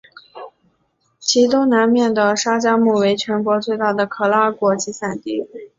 [1.19, 5.47] 其东南面的沙加穆为全国最大的可拉果集散地。